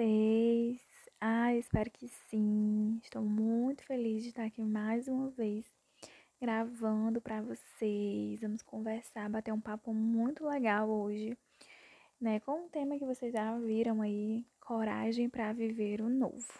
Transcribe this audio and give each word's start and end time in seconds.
vocês? 0.00 0.80
Ah, 1.20 1.54
espero 1.54 1.90
que 1.90 2.08
sim. 2.30 2.98
Estou 3.04 3.22
muito 3.22 3.84
feliz 3.84 4.22
de 4.22 4.30
estar 4.30 4.44
aqui 4.44 4.62
mais 4.62 5.06
uma 5.06 5.28
vez 5.28 5.66
gravando 6.40 7.20
para 7.20 7.42
vocês. 7.42 8.40
Vamos 8.40 8.62
conversar, 8.62 9.28
bater 9.28 9.52
um 9.52 9.60
papo 9.60 9.92
muito 9.92 10.46
legal 10.46 10.88
hoje, 10.88 11.36
né? 12.18 12.40
Com 12.40 12.64
um 12.64 12.68
tema 12.70 12.98
que 12.98 13.04
vocês 13.04 13.30
já 13.30 13.58
viram 13.58 14.00
aí, 14.00 14.42
coragem 14.58 15.28
para 15.28 15.52
viver 15.52 16.00
o 16.00 16.08
novo. 16.08 16.50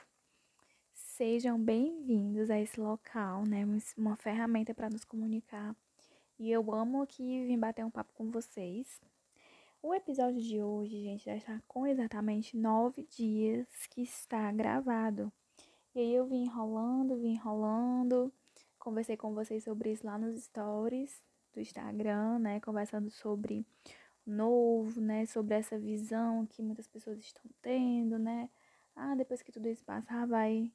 Sejam 0.92 1.58
bem-vindos 1.58 2.50
a 2.50 2.60
esse 2.60 2.78
local, 2.78 3.46
né? 3.46 3.66
Uma 3.96 4.16
ferramenta 4.16 4.74
para 4.74 4.90
nos 4.90 5.04
comunicar. 5.04 5.74
E 6.38 6.50
eu 6.50 6.74
amo 6.74 7.00
aqui 7.00 7.46
vir 7.46 7.56
bater 7.56 7.86
um 7.86 7.90
papo 7.90 8.12
com 8.12 8.30
vocês 8.30 9.00
o 9.82 9.94
episódio 9.94 10.40
de 10.40 10.62
hoje, 10.62 11.02
gente, 11.02 11.24
já 11.24 11.34
está 11.34 11.60
com 11.66 11.86
exatamente 11.86 12.56
nove 12.56 13.02
dias 13.04 13.66
que 13.90 14.02
está 14.02 14.52
gravado. 14.52 15.32
E 15.94 15.98
aí 16.00 16.14
eu 16.14 16.26
vim 16.26 16.44
enrolando, 16.44 17.16
vim 17.16 17.32
enrolando, 17.32 18.32
conversei 18.78 19.16
com 19.16 19.34
vocês 19.34 19.64
sobre 19.64 19.92
isso 19.92 20.06
lá 20.06 20.18
nos 20.18 20.34
stories 20.44 21.22
do 21.52 21.60
Instagram, 21.60 22.38
né? 22.38 22.60
Conversando 22.60 23.10
sobre 23.10 23.66
novo, 24.26 25.00
né? 25.00 25.24
Sobre 25.26 25.54
essa 25.54 25.78
visão 25.78 26.46
que 26.46 26.62
muitas 26.62 26.86
pessoas 26.86 27.18
estão 27.18 27.42
tendo, 27.62 28.18
né? 28.18 28.50
Ah, 28.94 29.14
depois 29.14 29.42
que 29.42 29.50
tudo 29.50 29.68
isso 29.68 29.84
passar, 29.84 30.26
vai. 30.26 30.70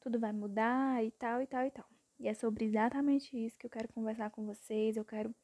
Tudo 0.00 0.18
vai 0.18 0.32
mudar 0.32 1.04
e 1.04 1.10
tal, 1.12 1.40
e 1.40 1.46
tal, 1.46 1.64
e 1.66 1.70
tal. 1.70 1.86
E 2.18 2.28
é 2.28 2.34
sobre 2.34 2.64
exatamente 2.64 3.36
isso 3.36 3.56
que 3.58 3.66
eu 3.66 3.70
quero 3.70 3.92
conversar 3.92 4.30
com 4.30 4.44
vocês. 4.44 4.96
Eu 4.96 5.04
quero 5.04 5.34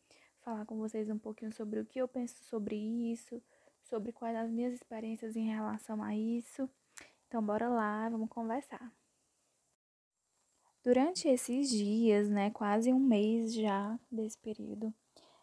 falar 0.47 0.64
com 0.64 0.78
vocês 0.78 1.11
um 1.11 1.19
pouquinho 1.19 1.52
sobre 1.52 1.80
o 1.80 1.84
que 1.84 1.98
eu 2.00 2.06
penso 2.06 2.41
sobre 2.44 2.77
isso, 2.77 3.42
sobre 3.83 4.12
quais 4.12 4.36
as 4.36 4.48
minhas 4.48 4.72
experiências 4.72 5.34
em 5.34 5.48
relação 5.48 6.00
a 6.00 6.14
isso. 6.14 6.70
Então, 7.27 7.42
bora 7.42 7.69
lá, 7.69 8.08
vamos 8.08 8.28
conversar. 8.28 8.92
Durante 10.84 11.27
esses 11.27 11.69
dias, 11.69 12.30
né, 12.30 12.52
quase 12.52 12.92
um 12.92 13.00
mês 13.00 13.52
já 13.52 13.98
desse 14.08 14.39
período, 14.39 14.94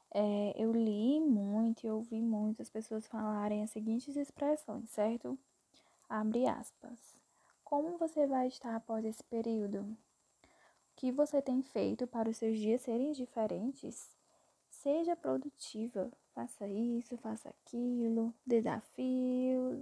é, 0.10 0.54
eu 0.56 0.72
li 0.72 1.20
muito 1.20 1.86
e 1.86 1.90
ouvi 1.90 2.22
muitas 2.22 2.70
pessoas 2.70 3.06
falarem 3.06 3.62
as 3.62 3.72
seguintes 3.72 4.16
expressões, 4.16 4.90
certo? 4.90 5.38
Abre 6.08 6.48
aspas. 6.48 6.98
Como 7.62 7.98
você 7.98 8.26
vai 8.26 8.48
estar 8.48 8.74
após 8.74 9.04
esse 9.04 9.24
período? 9.26 9.82
O 9.82 9.98
que 10.96 11.12
você 11.12 11.42
tem 11.42 11.62
feito 11.62 12.08
para 12.08 12.30
os 12.30 12.38
seus 12.38 12.58
dias 12.58 12.80
serem 12.84 13.12
diferentes? 13.12 14.23
Seja 14.84 15.16
produtiva, 15.16 16.12
faça 16.36 16.68
isso, 16.68 17.16
faça 17.16 17.48
aquilo, 17.48 18.34
desafios 18.46 19.80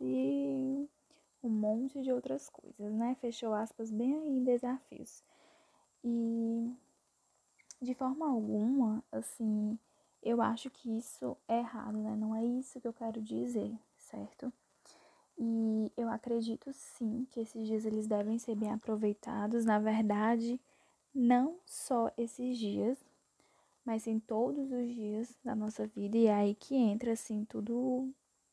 e 0.00 0.88
um 1.40 1.48
monte 1.48 2.02
de 2.02 2.10
outras 2.10 2.48
coisas, 2.48 2.92
né? 2.92 3.14
Fechou 3.20 3.54
aspas 3.54 3.92
bem 3.92 4.12
aí, 4.12 4.40
desafios. 4.40 5.22
E 6.02 6.68
de 7.80 7.94
forma 7.94 8.28
alguma, 8.28 9.04
assim, 9.12 9.78
eu 10.20 10.42
acho 10.42 10.68
que 10.68 10.98
isso 10.98 11.36
é 11.46 11.60
errado, 11.60 11.98
né? 11.98 12.16
Não 12.16 12.34
é 12.34 12.44
isso 12.44 12.80
que 12.80 12.88
eu 12.88 12.92
quero 12.92 13.22
dizer, 13.22 13.72
certo? 13.96 14.52
E 15.38 15.92
eu 15.96 16.08
acredito 16.08 16.72
sim 16.72 17.24
que 17.30 17.38
esses 17.38 17.68
dias 17.68 17.86
eles 17.86 18.08
devem 18.08 18.36
ser 18.36 18.56
bem 18.56 18.72
aproveitados. 18.72 19.64
Na 19.64 19.78
verdade, 19.78 20.60
não 21.14 21.56
só 21.64 22.10
esses 22.18 22.58
dias, 22.58 22.98
mas 23.84 24.06
em 24.06 24.18
todos 24.18 24.70
os 24.70 24.88
dias 24.94 25.36
da 25.44 25.54
nossa 25.54 25.86
vida. 25.86 26.16
E 26.16 26.26
é 26.26 26.34
aí 26.34 26.54
que 26.54 26.74
entra, 26.74 27.12
assim, 27.12 27.44
tudo, 27.44 28.12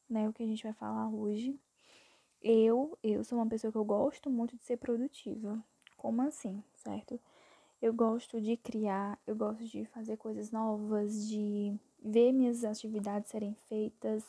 né, 0.10 0.28
o 0.28 0.34
que 0.34 0.44
a 0.44 0.48
gente 0.48 0.64
vai 0.64 0.74
falar 0.74 1.10
hoje. 1.10 1.60
Eu, 2.42 2.98
eu 3.04 3.24
sou 3.24 3.38
uma 3.38 3.48
pessoa 3.48 3.72
que 3.72 3.78
eu 3.78 3.86
gosto 3.86 4.30
muito 4.30 4.56
de 4.56 4.64
ser 4.64 4.78
produtiva. 4.78 5.64
Como 5.98 6.22
assim, 6.22 6.64
certo? 6.76 7.20
Eu 7.82 7.94
gosto 7.94 8.40
de 8.40 8.58
criar, 8.58 9.20
eu 9.28 9.36
gosto 9.36 9.64
de 9.66 9.86
fazer 9.86 10.18
coisas 10.18 10.52
novas, 10.52 11.28
de 11.28 11.76
ver 12.04 12.32
minhas 12.32 12.64
atividades 12.64 13.30
serem 13.30 13.56
feitas. 13.68 14.24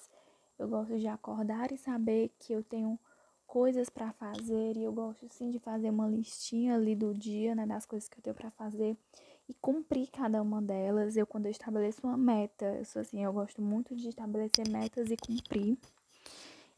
Eu 0.59 0.69
gosto 0.69 0.99
de 0.99 1.07
acordar 1.07 1.71
e 1.73 1.79
saber 1.79 2.31
que 2.39 2.53
eu 2.53 2.63
tenho 2.63 2.99
coisas 3.47 3.89
para 3.89 4.13
fazer 4.13 4.77
e 4.77 4.83
eu 4.83 4.93
gosto 4.93 5.27
sim 5.31 5.51
de 5.51 5.59
fazer 5.59 5.89
uma 5.89 6.07
listinha 6.07 6.75
ali 6.75 6.95
do 6.95 7.15
dia, 7.15 7.55
né, 7.55 7.67
das 7.67 7.87
coisas 7.87 8.09
que 8.09 8.19
eu 8.19 8.23
tenho 8.23 8.37
para 8.37 8.51
fazer 8.51 8.97
e 9.49 9.55
cumprir 9.55 10.09
cada 10.11 10.43
uma 10.43 10.61
delas. 10.61 11.17
Eu, 11.17 11.27
quando 11.27 11.47
eu 11.47 11.51
estabeleço 11.51 12.07
uma 12.07 12.17
meta, 12.17 12.67
eu 12.77 12.85
sou 12.85 13.01
assim, 13.01 13.25
eu 13.25 13.33
gosto 13.33 13.63
muito 13.63 13.97
de 13.97 14.09
estabelecer 14.09 14.69
metas 14.69 15.11
e 15.11 15.17
cumprir. 15.17 15.79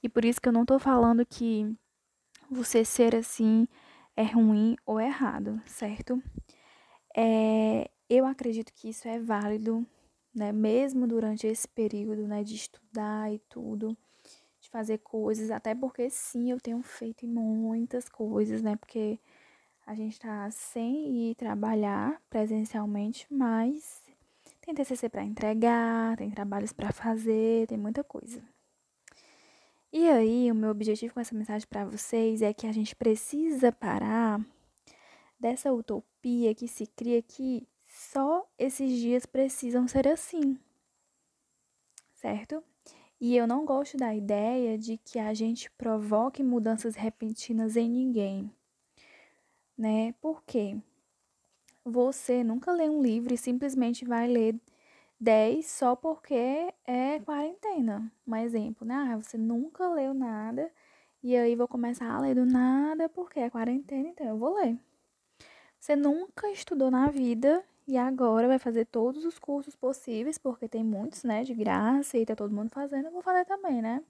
E 0.03 0.09
por 0.09 0.25
isso 0.25 0.41
que 0.41 0.49
eu 0.49 0.53
não 0.53 0.65
tô 0.65 0.79
falando 0.79 1.27
que 1.27 1.77
você 2.51 2.85
ser 2.85 3.15
assim 3.15 3.67
é 4.17 4.23
ruim 4.23 4.77
ou 4.87 5.01
errado, 5.01 5.61
certo? 5.67 6.23
É, 7.17 7.91
eu 8.09 8.25
acredito 8.25 8.73
que 8.73 8.89
isso 8.89 9.09
é 9.09 9.19
válido, 9.19 9.87
né? 10.35 10.53
Mesmo 10.53 11.07
durante 11.07 11.47
esse 11.47 11.69
período, 11.69 12.27
né, 12.27 12.43
de 12.43 12.55
estudar 12.55 13.33
e 13.33 13.39
tudo, 13.49 13.97
de 14.61 14.71
fazer 14.71 14.99
coisas, 14.99 15.51
até 15.51 15.75
porque 15.75 16.09
sim, 16.09 16.51
eu 16.51 16.61
tenho 16.61 16.83
feito 16.83 17.27
muitas 17.27 18.09
coisas, 18.09 18.63
né? 18.63 18.77
Porque 18.77 19.19
a 19.91 19.95
gente 19.95 20.13
está 20.13 20.49
sem 20.53 21.31
ir 21.31 21.35
trabalhar 21.35 22.23
presencialmente, 22.31 23.27
mas 23.29 24.01
tem 24.61 24.73
TCC 24.73 25.09
para 25.09 25.25
entregar, 25.25 26.17
tem 26.17 26.31
trabalhos 26.31 26.73
para 26.73 26.93
fazer, 26.93 27.67
tem 27.67 27.77
muita 27.77 28.05
coisa. 28.05 28.41
E 29.93 30.09
aí, 30.09 30.49
o 30.49 30.55
meu 30.55 30.71
objetivo 30.71 31.15
com 31.15 31.19
essa 31.19 31.35
mensagem 31.35 31.67
para 31.67 31.85
vocês 31.85 32.41
é 32.41 32.55
que 32.55 32.69
a 32.69 32.73
gente 32.73 32.95
precisa 32.95 33.73
parar 33.73 34.41
dessa 35.41 35.73
utopia 35.73 36.55
que 36.55 36.69
se 36.69 36.87
cria 36.87 37.21
que 37.21 37.67
só 37.89 38.49
esses 38.57 38.93
dias 38.93 39.27
precisam 39.27 39.89
ser 39.89 40.07
assim. 40.07 40.57
Certo? 42.15 42.63
E 43.21 43.37
eu 43.37 43.45
não 43.45 43.65
gosto 43.65 43.97
da 43.97 44.15
ideia 44.15 44.79
de 44.79 44.99
que 44.99 45.19
a 45.19 45.35
gente 45.35 45.69
provoque 45.73 46.45
mudanças 46.45 46.95
repentinas 46.95 47.77
em 47.77 47.91
ninguém 47.91 48.53
né? 49.81 50.15
Porque 50.21 50.77
você 51.85 52.45
nunca 52.45 52.73
lê 52.73 52.89
um 52.89 53.03
livro 53.03 53.33
e 53.35 53.39
simplesmente 53.39 54.05
vai 54.05 54.29
ler 54.29 54.55
10 55.19 55.67
só 55.67 55.97
porque 55.97 56.73
é 56.87 57.19
quarentena. 57.21 58.13
Um 58.27 58.37
exemplo, 58.37 58.87
né? 58.87 58.95
Ah, 58.95 59.17
você 59.17 59.39
nunca 59.39 59.89
leu 59.89 60.15
nada 60.15 60.71
e 61.23 61.37
aí 61.37 61.57
vou 61.57 61.69
começar 61.69 62.11
a 62.11 62.21
ler 62.21 62.35
do 62.35 62.47
nada 62.47 63.09
porque 63.09 63.41
é 63.41 63.51
quarentena, 63.51 64.09
então 64.09 64.27
eu 64.27 64.39
vou 64.39 64.55
ler. 64.55 64.79
Você 65.79 65.97
nunca 65.97 66.51
estudou 66.51 66.91
na 66.91 67.09
vida 67.09 67.65
e 67.89 67.97
agora 67.97 68.47
vai 68.49 68.59
fazer 68.59 68.87
todos 68.87 69.25
os 69.25 69.39
cursos 69.39 69.75
possíveis, 69.75 70.39
porque 70.39 70.69
tem 70.69 70.85
muitos, 70.85 71.25
né, 71.25 71.43
de 71.43 71.55
graça 71.55 72.19
e 72.19 72.27
tá 72.27 72.37
todo 72.37 72.55
mundo 72.55 72.71
fazendo, 72.71 73.07
eu 73.07 73.13
vou 73.13 73.23
fazer 73.23 73.45
também, 73.47 73.83
né? 73.83 74.03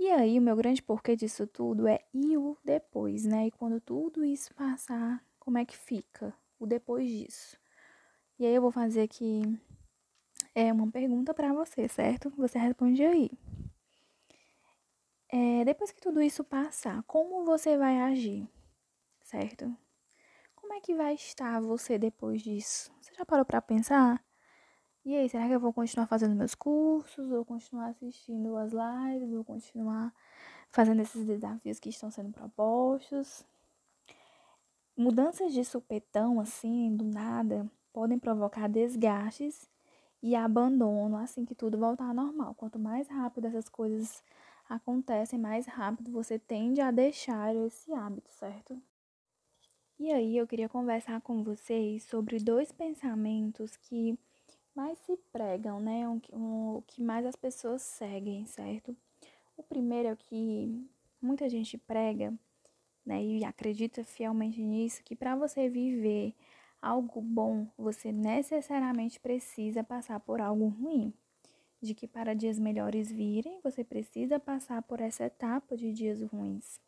E 0.00 0.10
aí, 0.10 0.38
o 0.38 0.42
meu 0.42 0.56
grande 0.56 0.80
porquê 0.80 1.14
disso 1.14 1.46
tudo 1.46 1.86
é 1.86 1.98
e 2.14 2.34
o 2.34 2.56
depois, 2.64 3.26
né? 3.26 3.48
E 3.48 3.50
quando 3.50 3.78
tudo 3.82 4.24
isso 4.24 4.54
passar, 4.54 5.22
como 5.38 5.58
é 5.58 5.64
que 5.66 5.76
fica 5.76 6.34
o 6.58 6.66
depois 6.66 7.06
disso? 7.06 7.58
E 8.38 8.46
aí, 8.46 8.54
eu 8.54 8.62
vou 8.62 8.70
fazer 8.70 9.02
aqui 9.02 9.42
é 10.54 10.72
uma 10.72 10.90
pergunta 10.90 11.34
para 11.34 11.52
você, 11.52 11.86
certo? 11.86 12.32
Você 12.38 12.58
responde 12.58 13.04
aí. 13.04 13.30
É, 15.28 15.66
depois 15.66 15.92
que 15.92 16.00
tudo 16.00 16.22
isso 16.22 16.42
passar, 16.42 17.02
como 17.02 17.44
você 17.44 17.76
vai 17.76 18.00
agir, 18.00 18.48
certo? 19.20 19.70
Como 20.56 20.72
é 20.72 20.80
que 20.80 20.94
vai 20.94 21.12
estar 21.12 21.60
você 21.60 21.98
depois 21.98 22.40
disso? 22.40 22.90
Você 23.02 23.12
já 23.14 23.26
parou 23.26 23.44
para 23.44 23.60
pensar? 23.60 24.24
E 25.04 25.16
aí, 25.16 25.28
será 25.28 25.46
que 25.46 25.54
eu 25.54 25.60
vou 25.60 25.72
continuar 25.72 26.06
fazendo 26.06 26.34
meus 26.34 26.54
cursos, 26.54 27.30
ou 27.30 27.44
continuar 27.44 27.88
assistindo 27.88 28.56
as 28.56 28.72
lives, 28.72 29.32
ou 29.32 29.42
continuar 29.42 30.12
fazendo 30.70 31.00
esses 31.00 31.24
desafios 31.24 31.80
que 31.80 31.88
estão 31.88 32.10
sendo 32.10 32.30
propostos? 32.32 33.44
Mudanças 34.96 35.54
de 35.54 35.64
supetão, 35.64 36.38
assim, 36.38 36.94
do 36.94 37.04
nada, 37.04 37.70
podem 37.92 38.18
provocar 38.18 38.68
desgastes 38.68 39.68
e 40.22 40.36
abandono 40.36 41.16
assim 41.16 41.46
que 41.46 41.54
tudo 41.54 41.78
voltar 41.78 42.08
ao 42.08 42.14
normal. 42.14 42.54
Quanto 42.54 42.78
mais 42.78 43.08
rápido 43.08 43.46
essas 43.46 43.68
coisas 43.68 44.22
acontecem, 44.68 45.38
mais 45.38 45.66
rápido 45.66 46.12
você 46.12 46.38
tende 46.38 46.80
a 46.80 46.90
deixar 46.90 47.56
esse 47.56 47.92
hábito, 47.92 48.30
certo? 48.32 48.80
E 49.98 50.12
aí 50.12 50.36
eu 50.36 50.46
queria 50.46 50.68
conversar 50.68 51.20
com 51.22 51.42
vocês 51.42 52.04
sobre 52.04 52.38
dois 52.38 52.70
pensamentos 52.72 53.76
que 53.76 54.18
mais 54.74 54.98
se 55.00 55.16
pregam, 55.32 55.80
né? 55.80 56.08
O 56.08 56.20
que, 56.20 56.34
um, 56.34 56.82
que 56.86 57.02
mais 57.02 57.26
as 57.26 57.36
pessoas 57.36 57.82
seguem, 57.82 58.46
certo? 58.46 58.96
O 59.56 59.62
primeiro 59.62 60.08
é 60.08 60.12
o 60.12 60.16
que 60.16 60.88
muita 61.20 61.48
gente 61.48 61.76
prega, 61.78 62.32
né? 63.04 63.22
E 63.22 63.44
acredita 63.44 64.04
fielmente 64.04 64.62
nisso, 64.62 65.02
que 65.04 65.16
para 65.16 65.36
você 65.36 65.68
viver 65.68 66.34
algo 66.80 67.20
bom, 67.20 67.66
você 67.76 68.12
necessariamente 68.12 69.20
precisa 69.20 69.84
passar 69.84 70.20
por 70.20 70.40
algo 70.40 70.68
ruim. 70.68 71.12
de 71.82 71.94
que 71.94 72.06
para 72.06 72.34
dias 72.34 72.58
melhores 72.58 73.10
virem, 73.10 73.60
você 73.62 73.82
precisa 73.84 74.38
passar 74.38 74.82
por 74.82 75.00
essa 75.00 75.24
etapa 75.24 75.76
de 75.76 75.92
dias 75.92 76.20
ruins. 76.22 76.78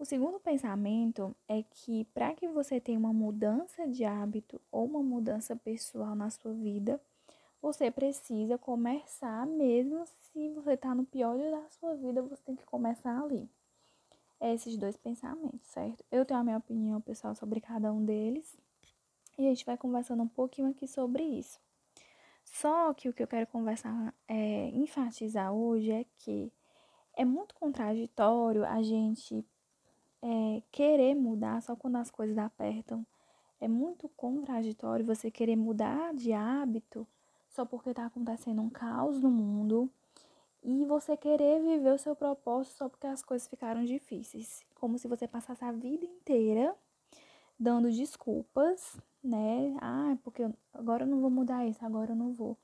O 0.00 0.04
segundo 0.06 0.40
pensamento 0.40 1.36
é 1.46 1.62
que 1.62 2.06
para 2.06 2.32
que 2.32 2.48
você 2.48 2.80
tenha 2.80 2.98
uma 2.98 3.12
mudança 3.12 3.86
de 3.86 4.02
hábito 4.02 4.58
ou 4.72 4.86
uma 4.86 5.02
mudança 5.02 5.54
pessoal 5.54 6.14
na 6.14 6.30
sua 6.30 6.54
vida, 6.54 6.98
você 7.60 7.90
precisa 7.90 8.56
começar, 8.56 9.46
mesmo 9.46 10.02
se 10.06 10.48
você 10.54 10.72
está 10.72 10.94
no 10.94 11.04
pior 11.04 11.36
dia 11.36 11.50
da 11.50 11.68
sua 11.68 11.94
vida, 11.96 12.22
você 12.22 12.42
tem 12.44 12.56
que 12.56 12.64
começar 12.64 13.22
ali. 13.22 13.46
É 14.40 14.54
esses 14.54 14.74
dois 14.78 14.96
pensamentos, 14.96 15.68
certo? 15.68 16.02
Eu 16.10 16.24
tenho 16.24 16.40
a 16.40 16.44
minha 16.44 16.56
opinião 16.56 16.98
pessoal 17.02 17.34
sobre 17.34 17.60
cada 17.60 17.92
um 17.92 18.02
deles 18.02 18.56
e 19.36 19.46
a 19.46 19.50
gente 19.50 19.66
vai 19.66 19.76
conversando 19.76 20.22
um 20.22 20.28
pouquinho 20.28 20.70
aqui 20.70 20.88
sobre 20.88 21.24
isso. 21.24 21.60
Só 22.42 22.94
que 22.94 23.06
o 23.06 23.12
que 23.12 23.22
eu 23.22 23.28
quero 23.28 23.46
conversar, 23.48 24.14
é, 24.26 24.68
enfatizar 24.68 25.52
hoje 25.52 25.92
é 25.92 26.06
que 26.20 26.50
é 27.14 27.24
muito 27.26 27.54
contraditório 27.54 28.64
a 28.64 28.82
gente 28.82 29.44
é, 30.22 30.62
querer 30.70 31.14
mudar 31.14 31.62
só 31.62 31.74
quando 31.76 31.96
as 31.96 32.10
coisas 32.10 32.36
apertam. 32.38 33.06
É 33.60 33.68
muito 33.68 34.08
contraditório 34.10 35.04
você 35.04 35.30
querer 35.30 35.56
mudar 35.56 36.14
de 36.14 36.32
hábito 36.32 37.06
só 37.48 37.64
porque 37.64 37.90
está 37.90 38.06
acontecendo 38.06 38.62
um 38.62 38.70
caos 38.70 39.20
no 39.20 39.30
mundo 39.30 39.90
e 40.62 40.84
você 40.84 41.16
querer 41.16 41.60
viver 41.62 41.92
o 41.92 41.98
seu 41.98 42.14
propósito 42.14 42.76
só 42.76 42.88
porque 42.88 43.06
as 43.06 43.22
coisas 43.22 43.48
ficaram 43.48 43.84
difíceis. 43.84 44.64
Como 44.74 44.98
se 44.98 45.08
você 45.08 45.26
passasse 45.26 45.64
a 45.64 45.72
vida 45.72 46.04
inteira 46.04 46.74
dando 47.58 47.90
desculpas, 47.90 48.96
né? 49.22 49.76
Ah, 49.82 50.16
porque 50.24 50.48
agora 50.72 51.04
eu 51.04 51.06
não 51.06 51.20
vou 51.20 51.28
mudar 51.28 51.66
isso, 51.66 51.84
agora 51.84 52.12
eu 52.12 52.16
não 52.16 52.32
vou. 52.32 52.56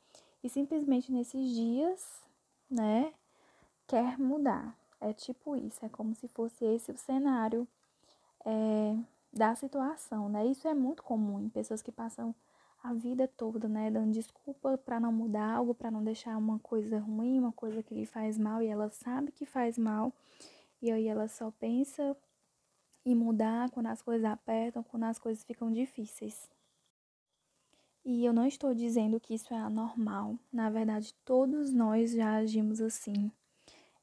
E 0.43 0.49
simplesmente 0.49 1.13
nesses 1.13 1.51
dias, 1.51 2.23
né, 2.71 3.13
quer 3.87 4.19
mudar. 4.19 4.75
É 5.01 5.13
tipo 5.13 5.57
isso, 5.57 5.85
é 5.85 5.89
como 5.89 6.15
se 6.15 6.27
fosse 6.29 6.65
esse 6.65 6.91
o 6.91 6.97
cenário 6.97 7.69
é, 8.45 8.97
da 9.33 9.55
situação, 9.55 10.29
né? 10.29 10.47
Isso 10.47 10.67
é 10.67 10.75
muito 10.75 11.03
comum 11.03 11.41
em 11.41 11.49
pessoas 11.49 11.83
que 11.83 11.93
passam 11.93 12.35
a 12.83 12.95
vida 12.95 13.27
toda, 13.27 13.69
né, 13.69 13.91
dando 13.91 14.13
desculpa 14.13 14.79
para 14.79 15.01
não 15.01 15.13
mudar 15.13 15.57
algo, 15.57 15.75
para 15.75 15.91
não 15.91 16.05
deixar 16.05 16.37
uma 16.37 16.59
coisa 16.61 17.01
ruim, 17.01 17.39
uma 17.39 17.51
coisa 17.51 17.83
que 17.83 17.95
lhe 17.95 18.07
faz 18.07 18.39
mal 18.39 18.63
e 18.63 18.69
ela 18.69 18.89
sabe 18.91 19.33
que 19.33 19.45
faz 19.45 19.77
mal. 19.77 20.13
E 20.81 20.93
aí 20.93 21.09
ela 21.09 21.27
só 21.27 21.51
pensa 21.51 22.17
em 23.05 23.15
mudar 23.15 23.71
quando 23.71 23.87
as 23.87 24.01
coisas 24.03 24.25
apertam, 24.25 24.85
quando 24.85 25.05
as 25.05 25.19
coisas 25.19 25.43
ficam 25.43 25.73
difíceis. 25.73 26.49
E 28.05 28.25
eu 28.25 28.33
não 28.33 28.47
estou 28.47 28.73
dizendo 28.73 29.19
que 29.19 29.35
isso 29.35 29.53
é 29.53 29.59
anormal. 29.59 30.39
Na 30.53 30.71
verdade, 30.71 31.13
todos 31.25 31.73
nós 31.73 32.13
já 32.13 32.37
agimos 32.37 32.81
assim. 32.81 33.33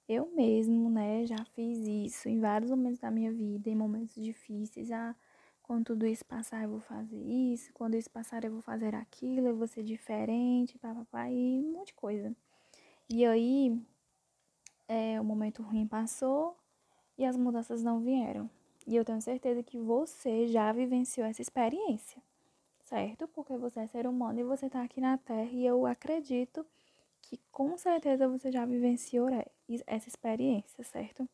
Eu 0.08 0.30
mesmo, 0.36 0.90
né, 0.90 1.26
já 1.26 1.44
fiz 1.56 1.80
isso 1.80 2.28
em 2.30 2.40
vários 2.40 2.70
momentos 2.70 3.00
da 3.00 3.10
minha 3.10 3.32
vida, 3.32 3.70
em 3.70 3.76
momentos 3.76 4.16
difíceis. 4.16 4.92
Ah, 4.92 5.16
quando 5.62 5.86
tudo 5.86 6.06
isso 6.06 6.26
passar, 6.26 6.64
eu 6.64 6.70
vou 6.70 6.82
fazer 6.82 7.18
isso. 7.18 7.72
Quando 7.74 7.96
isso 7.96 8.10
passar, 8.10 8.44
eu 8.44 8.52
vou 8.52 8.62
fazer 8.62 8.94
aquilo. 8.96 9.48
Eu 9.48 9.56
vou 9.56 9.68
ser 9.68 9.84
diferente, 9.84 10.78
papapá, 10.78 11.30
e 11.30 11.60
um 11.60 11.72
monte 11.74 11.88
de 11.88 11.94
coisa. 11.94 12.36
E 13.10 13.26
aí, 13.26 13.80
é, 14.88 15.20
o 15.20 15.24
momento 15.24 15.64
ruim 15.64 15.88
passou 15.88 16.58
e 17.18 17.26
as 17.26 17.38
mudanças 17.38 17.84
não 17.84 18.02
vieram. 18.02 18.50
E 18.86 18.96
eu 18.96 19.06
tenho 19.06 19.22
certeza 19.22 19.64
que 19.64 19.80
você 19.80 20.48
já 20.48 20.72
vivenciou 20.74 21.26
essa 21.26 21.42
experiência, 21.42 22.22
certo? 22.84 23.28
Porque 23.30 23.56
você 23.58 23.82
é 23.82 23.88
ser 23.88 24.08
humano 24.08 24.40
e 24.40 24.44
você 24.44 24.66
está 24.66 24.84
aqui 24.84 25.00
na 25.00 25.18
Terra 25.18 25.50
e 25.52 25.66
eu 25.66 25.86
acredito 25.86 26.66
que 27.33 27.41
com 27.51 27.75
certeza 27.77 28.27
você 28.27 28.51
já 28.51 28.65
vivenciou 28.65 29.27
essa 29.88 30.07
experiência, 30.07 30.83
certo? 30.83 31.27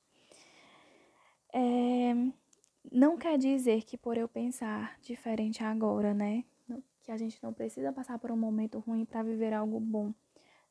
É, 1.51 2.13
não 2.89 3.17
quer 3.17 3.37
dizer 3.37 3.83
que 3.83 3.97
por 3.97 4.17
eu 4.17 4.27
pensar 4.27 4.97
diferente 5.01 5.63
agora, 5.63 6.13
né? 6.13 6.45
Que 7.03 7.11
a 7.11 7.17
gente 7.17 7.41
não 7.43 7.51
precisa 7.51 7.91
passar 7.91 8.17
por 8.19 8.31
um 8.31 8.37
momento 8.37 8.79
ruim 8.79 9.03
para 9.03 9.23
viver 9.23 9.53
algo 9.53 9.79
bom. 9.79 10.13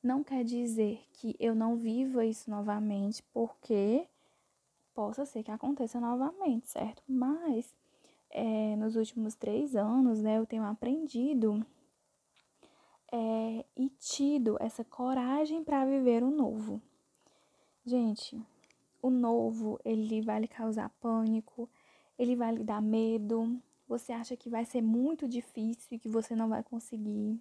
Não 0.02 0.22
quer 0.22 0.44
dizer 0.44 1.02
que 1.12 1.36
eu 1.38 1.54
não 1.54 1.76
viva 1.76 2.24
isso 2.24 2.48
novamente, 2.48 3.22
porque 3.34 4.06
possa 4.94 5.26
ser 5.26 5.42
que 5.42 5.50
aconteça 5.50 6.00
novamente, 6.00 6.68
certo? 6.68 7.02
Mas 7.06 7.74
é, 8.30 8.76
nos 8.76 8.96
últimos 8.96 9.34
três 9.34 9.76
anos, 9.76 10.22
né, 10.22 10.38
eu 10.38 10.46
tenho 10.46 10.62
aprendido 10.62 11.66
é, 13.12 13.64
e 13.76 13.88
tido 13.98 14.56
essa 14.60 14.84
coragem 14.84 15.64
para 15.64 15.84
viver 15.84 16.22
o 16.22 16.30
novo. 16.30 16.80
Gente, 17.84 18.40
o 19.00 19.10
novo 19.10 19.80
ele 19.84 20.20
vai 20.20 20.40
lhe 20.40 20.48
causar 20.48 20.90
pânico, 21.00 21.68
ele 22.18 22.36
vai 22.36 22.54
lhe 22.54 22.64
dar 22.64 22.82
medo. 22.82 23.60
Você 23.86 24.12
acha 24.12 24.36
que 24.36 24.50
vai 24.50 24.64
ser 24.64 24.82
muito 24.82 25.26
difícil 25.26 25.96
e 25.96 25.98
que 25.98 26.08
você 26.08 26.36
não 26.36 26.48
vai 26.48 26.62
conseguir. 26.62 27.40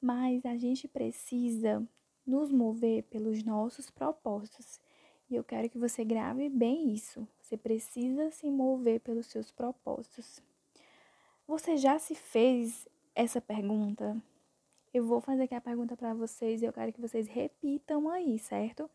Mas 0.00 0.46
a 0.46 0.56
gente 0.56 0.88
precisa 0.88 1.86
nos 2.26 2.50
mover 2.50 3.02
pelos 3.04 3.42
nossos 3.42 3.90
propósitos. 3.90 4.80
E 5.30 5.34
eu 5.34 5.44
quero 5.44 5.68
que 5.68 5.76
você 5.76 6.04
grave 6.04 6.48
bem 6.48 6.92
isso. 6.92 7.26
Você 7.42 7.56
precisa 7.56 8.30
se 8.30 8.48
mover 8.50 9.00
pelos 9.00 9.26
seus 9.26 9.50
propósitos. 9.50 10.40
Você 11.46 11.76
já 11.76 11.98
se 11.98 12.14
fez 12.14 12.88
essa 13.14 13.40
pergunta? 13.40 14.16
Eu 14.92 15.04
vou 15.04 15.20
fazer 15.20 15.42
aqui 15.42 15.54
a 15.54 15.60
pergunta 15.60 15.96
para 15.96 16.14
vocês 16.14 16.62
e 16.62 16.64
eu 16.64 16.72
quero 16.72 16.92
que 16.92 17.00
vocês 17.00 17.28
repitam 17.28 18.08
aí, 18.08 18.38
certo? 18.38 18.90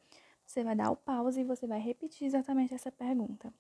Você 0.45 0.63
vai 0.63 0.75
dar 0.75 0.92
o 0.92 0.95
pause 0.95 1.42
e 1.42 1.44
você 1.44 1.68
vai 1.68 1.80
repetir 1.80 2.25
exatamente 2.25 2.74
essa 2.74 2.92
pergunta. 2.92 3.54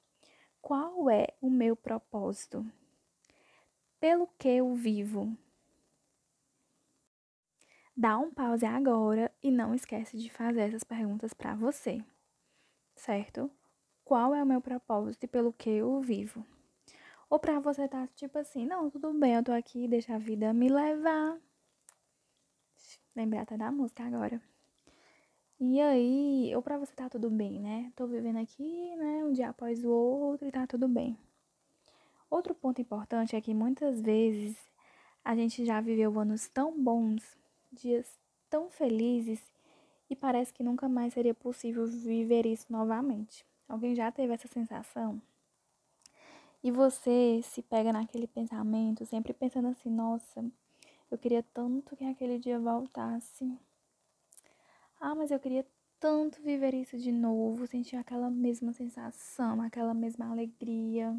Qual 0.61 1.09
é 1.09 1.27
o 1.41 1.49
meu 1.49 1.75
propósito? 1.75 2.65
Pelo 3.99 4.27
que 4.37 4.49
eu 4.49 4.73
vivo? 4.73 5.37
Dá 7.95 8.17
um 8.17 8.31
pause 8.31 8.65
agora 8.65 9.31
e 9.41 9.51
não 9.51 9.75
esquece 9.75 10.17
de 10.17 10.29
fazer 10.29 10.61
essas 10.61 10.83
perguntas 10.83 11.33
para 11.33 11.53
você. 11.53 12.03
Certo? 12.95 13.51
Qual 14.03 14.33
é 14.33 14.41
o 14.41 14.45
meu 14.45 14.59
propósito 14.59 15.25
e 15.25 15.27
pelo 15.27 15.53
que 15.53 15.69
eu 15.69 16.01
vivo? 16.01 16.45
Ou 17.29 17.39
para 17.39 17.59
você 17.59 17.87
tá 17.87 18.07
tipo 18.15 18.37
assim, 18.39 18.65
não, 18.65 18.89
tudo 18.89 19.13
bem, 19.13 19.35
eu 19.35 19.43
tô 19.43 19.51
aqui, 19.51 19.87
deixa 19.87 20.15
a 20.15 20.19
vida 20.19 20.51
me 20.53 20.69
levar. 20.69 21.39
Lembrar 23.15 23.41
até 23.41 23.57
da 23.57 23.71
música 23.71 24.03
agora. 24.03 24.41
E 25.59 25.79
aí, 25.79 26.51
ou 26.55 26.61
pra 26.61 26.77
você 26.77 26.93
tá 26.93 27.09
tudo 27.09 27.29
bem, 27.29 27.59
né? 27.59 27.91
Tô 27.95 28.05
vivendo 28.07 28.37
aqui, 28.37 28.95
né, 28.95 29.23
um 29.23 29.31
dia 29.31 29.49
após 29.49 29.83
o 29.85 29.89
outro 29.89 30.47
e 30.47 30.51
tá 30.51 30.67
tudo 30.67 30.87
bem. 30.87 31.17
Outro 32.29 32.55
ponto 32.55 32.81
importante 32.81 33.35
é 33.35 33.41
que 33.41 33.53
muitas 33.53 34.01
vezes 34.01 34.57
a 35.23 35.35
gente 35.35 35.63
já 35.63 35.79
viveu 35.79 36.19
anos 36.19 36.47
tão 36.47 36.77
bons, 36.77 37.37
dias 37.71 38.19
tão 38.49 38.69
felizes 38.69 39.39
e 40.09 40.15
parece 40.15 40.51
que 40.53 40.63
nunca 40.63 40.89
mais 40.89 41.13
seria 41.13 41.33
possível 41.33 41.85
viver 41.85 42.45
isso 42.45 42.65
novamente. 42.69 43.45
Alguém 43.69 43.95
já 43.95 44.11
teve 44.11 44.33
essa 44.33 44.47
sensação? 44.47 45.21
E 46.63 46.71
você 46.71 47.41
se 47.43 47.61
pega 47.61 47.93
naquele 47.93 48.25
pensamento, 48.25 49.05
sempre 49.05 49.33
pensando 49.33 49.67
assim: 49.67 49.89
nossa, 49.89 50.43
eu 51.13 51.17
queria 51.19 51.43
tanto 51.53 51.95
que 51.95 52.03
aquele 52.05 52.39
dia 52.39 52.59
voltasse. 52.59 53.55
Ah, 54.99 55.13
mas 55.13 55.29
eu 55.29 55.39
queria 55.39 55.63
tanto 55.99 56.41
viver 56.41 56.73
isso 56.73 56.97
de 56.97 57.11
novo, 57.11 57.67
sentir 57.67 57.97
aquela 57.97 58.31
mesma 58.31 58.73
sensação, 58.73 59.61
aquela 59.61 59.93
mesma 59.93 60.31
alegria. 60.31 61.15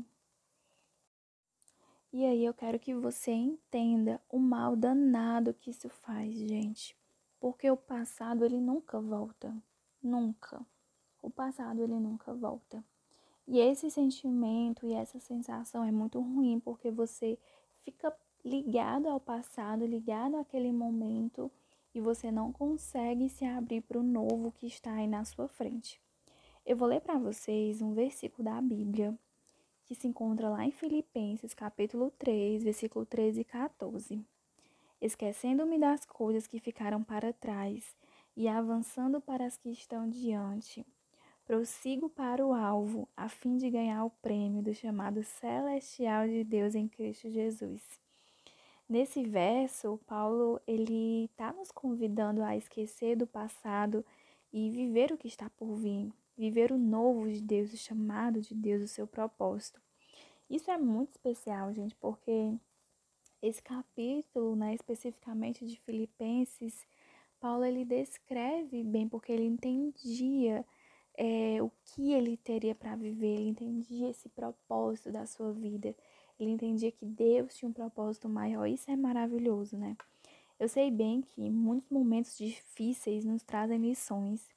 E 2.12 2.24
aí 2.24 2.44
eu 2.44 2.52
quero 2.52 2.76
que 2.80 2.92
você 2.92 3.30
entenda 3.30 4.20
o 4.28 4.40
mal 4.40 4.74
danado 4.74 5.54
que 5.54 5.70
isso 5.70 5.88
faz, 5.88 6.34
gente. 6.34 6.96
Porque 7.38 7.70
o 7.70 7.76
passado 7.76 8.44
ele 8.44 8.60
nunca 8.60 9.00
volta, 9.00 9.56
nunca. 10.02 10.60
O 11.22 11.30
passado 11.30 11.80
ele 11.80 12.00
nunca 12.00 12.34
volta. 12.34 12.84
E 13.46 13.60
esse 13.60 13.88
sentimento 13.92 14.88
e 14.88 14.92
essa 14.92 15.20
sensação 15.20 15.84
é 15.84 15.92
muito 15.92 16.20
ruim 16.20 16.58
porque 16.58 16.90
você 16.90 17.38
fica 17.84 18.10
ligado 18.44 19.08
ao 19.08 19.18
passado, 19.18 19.86
ligado 19.86 20.36
àquele 20.36 20.70
momento 20.70 21.50
e 21.94 22.00
você 22.00 22.30
não 22.30 22.52
consegue 22.52 23.28
se 23.28 23.44
abrir 23.44 23.80
para 23.80 23.98
o 23.98 24.02
novo 24.02 24.52
que 24.52 24.66
está 24.66 24.92
aí 24.92 25.06
na 25.06 25.24
sua 25.24 25.48
frente. 25.48 26.00
Eu 26.66 26.76
vou 26.76 26.88
ler 26.88 27.00
para 27.00 27.18
vocês 27.18 27.80
um 27.80 27.94
versículo 27.94 28.44
da 28.44 28.60
Bíblia 28.60 29.16
que 29.84 29.94
se 29.94 30.08
encontra 30.08 30.48
lá 30.48 30.64
em 30.64 30.70
Filipenses, 30.70 31.54
capítulo 31.54 32.10
3, 32.18 32.64
versículo 32.64 33.06
13 33.06 33.40
e 33.40 33.44
14. 33.44 34.24
Esquecendo-me 35.00 35.78
das 35.78 36.04
coisas 36.04 36.46
que 36.46 36.58
ficaram 36.58 37.02
para 37.02 37.32
trás 37.32 37.94
e 38.36 38.48
avançando 38.48 39.20
para 39.20 39.44
as 39.44 39.56
que 39.56 39.70
estão 39.70 40.08
diante, 40.08 40.84
prossigo 41.44 42.08
para 42.08 42.44
o 42.44 42.54
alvo, 42.54 43.06
a 43.16 43.28
fim 43.28 43.56
de 43.56 43.70
ganhar 43.70 44.04
o 44.04 44.10
prêmio 44.10 44.62
do 44.62 44.74
chamado 44.74 45.22
celestial 45.22 46.26
de 46.26 46.42
Deus 46.42 46.74
em 46.74 46.88
Cristo 46.88 47.30
Jesus. 47.30 48.03
Nesse 48.88 49.24
verso, 49.24 49.98
Paulo 50.06 50.60
ele 50.66 51.24
está 51.24 51.52
nos 51.52 51.70
convidando 51.70 52.42
a 52.42 52.56
esquecer 52.56 53.16
do 53.16 53.26
passado 53.26 54.04
e 54.52 54.70
viver 54.70 55.10
o 55.10 55.16
que 55.16 55.26
está 55.26 55.48
por 55.50 55.74
vir, 55.74 56.12
viver 56.36 56.70
o 56.70 56.78
novo 56.78 57.28
de 57.30 57.40
Deus, 57.40 57.72
o 57.72 57.76
chamado 57.78 58.40
de 58.40 58.54
Deus, 58.54 58.82
o 58.82 58.88
seu 58.88 59.06
propósito. 59.06 59.80
Isso 60.50 60.70
é 60.70 60.76
muito 60.76 61.10
especial, 61.12 61.72
gente, 61.72 61.94
porque 61.94 62.54
esse 63.40 63.62
capítulo, 63.62 64.54
né, 64.54 64.74
especificamente 64.74 65.66
de 65.66 65.80
Filipenses, 65.80 66.86
Paulo 67.40 67.64
ele 67.64 67.84
descreve 67.84 68.82
bem 68.82 69.08
porque 69.08 69.32
ele 69.32 69.44
entendia 69.44 70.64
é, 71.16 71.62
o 71.62 71.70
que 71.84 72.12
ele 72.12 72.36
teria 72.36 72.74
para 72.74 72.96
viver, 72.96 73.34
ele 73.34 73.48
entendia 73.48 74.10
esse 74.10 74.28
propósito 74.28 75.10
da 75.10 75.26
sua 75.26 75.52
vida, 75.52 75.94
ele 76.38 76.50
entendia 76.50 76.90
que 76.90 77.04
Deus 77.04 77.54
tinha 77.54 77.68
um 77.68 77.72
propósito 77.72 78.28
maior. 78.28 78.66
Isso 78.66 78.90
é 78.90 78.96
maravilhoso, 78.96 79.76
né? 79.76 79.96
Eu 80.58 80.68
sei 80.68 80.90
bem 80.90 81.20
que 81.20 81.50
muitos 81.50 81.90
momentos 81.90 82.38
difíceis 82.38 83.24
nos 83.24 83.42
trazem 83.42 83.78
lições 83.78 84.48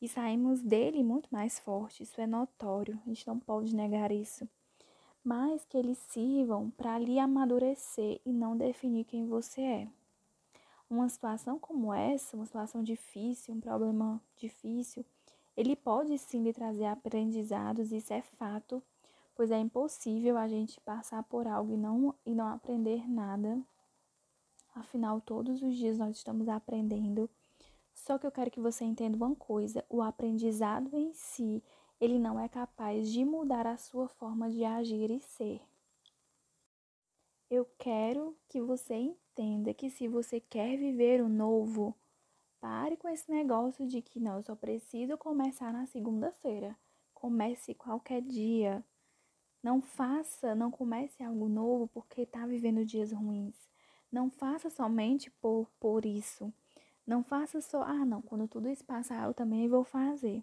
e 0.00 0.08
saímos 0.08 0.62
dele 0.62 1.02
muito 1.02 1.28
mais 1.30 1.58
fortes, 1.58 2.08
isso 2.08 2.20
é 2.20 2.26
notório, 2.26 2.98
a 3.04 3.08
gente 3.08 3.26
não 3.26 3.38
pode 3.38 3.74
negar 3.74 4.10
isso. 4.10 4.48
Mas 5.22 5.64
que 5.66 5.76
eles 5.76 5.98
sirvam 5.98 6.70
para 6.70 6.98
lhe 6.98 7.18
amadurecer 7.18 8.20
e 8.24 8.32
não 8.32 8.56
definir 8.56 9.04
quem 9.04 9.26
você 9.26 9.60
é. 9.60 9.88
Uma 10.88 11.08
situação 11.08 11.58
como 11.58 11.92
essa, 11.92 12.36
uma 12.36 12.46
situação 12.46 12.82
difícil, 12.82 13.54
um 13.54 13.60
problema 13.60 14.20
difícil, 14.36 15.04
ele 15.56 15.76
pode 15.76 16.16
sim 16.16 16.42
lhe 16.42 16.52
trazer 16.52 16.86
aprendizados, 16.86 17.92
isso 17.92 18.12
é 18.12 18.22
fato, 18.22 18.82
pois 19.40 19.50
é 19.50 19.58
impossível 19.58 20.36
a 20.36 20.46
gente 20.46 20.78
passar 20.82 21.22
por 21.22 21.46
algo 21.46 21.72
e 21.72 21.76
não, 21.78 22.14
e 22.26 22.34
não 22.34 22.46
aprender 22.48 23.08
nada. 23.08 23.58
Afinal, 24.74 25.18
todos 25.18 25.62
os 25.62 25.78
dias 25.78 25.96
nós 25.96 26.14
estamos 26.14 26.46
aprendendo. 26.46 27.26
Só 27.94 28.18
que 28.18 28.26
eu 28.26 28.30
quero 28.30 28.50
que 28.50 28.60
você 28.60 28.84
entenda 28.84 29.16
uma 29.16 29.34
coisa: 29.34 29.82
o 29.88 30.02
aprendizado 30.02 30.94
em 30.94 31.14
si, 31.14 31.64
ele 31.98 32.18
não 32.18 32.38
é 32.38 32.50
capaz 32.50 33.10
de 33.10 33.24
mudar 33.24 33.66
a 33.66 33.78
sua 33.78 34.08
forma 34.08 34.50
de 34.50 34.62
agir 34.62 35.10
e 35.10 35.22
ser. 35.22 35.62
Eu 37.48 37.66
quero 37.78 38.36
que 38.46 38.60
você 38.60 38.94
entenda 38.94 39.72
que 39.72 39.88
se 39.88 40.06
você 40.06 40.38
quer 40.38 40.76
viver 40.76 41.22
o 41.22 41.30
novo, 41.30 41.96
Pare 42.60 42.94
com 42.98 43.08
esse 43.08 43.30
negócio 43.32 43.86
de 43.86 44.02
que 44.02 44.20
não, 44.20 44.36
eu 44.36 44.42
só 44.42 44.54
preciso 44.54 45.16
começar 45.16 45.72
na 45.72 45.86
segunda-feira. 45.86 46.76
Comece 47.14 47.72
qualquer 47.72 48.20
dia. 48.20 48.84
Não 49.62 49.80
faça, 49.80 50.54
não 50.54 50.70
comece 50.70 51.22
algo 51.22 51.48
novo 51.48 51.88
porque 51.88 52.22
está 52.22 52.46
vivendo 52.46 52.84
dias 52.84 53.12
ruins. 53.12 53.54
Não 54.10 54.30
faça 54.30 54.70
somente 54.70 55.30
por, 55.30 55.68
por 55.78 56.04
isso. 56.04 56.52
Não 57.06 57.22
faça 57.22 57.60
só, 57.60 57.82
ah, 57.82 58.04
não, 58.04 58.22
quando 58.22 58.48
tudo 58.48 58.68
isso 58.68 58.84
passar 58.84 59.26
eu 59.26 59.34
também 59.34 59.68
vou 59.68 59.84
fazer. 59.84 60.42